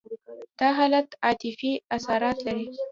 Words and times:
دا 0.59 0.67
حالت 0.77 1.07
عاطفي 1.25 1.71
اسارت 1.95 2.37
دی. 2.45 2.61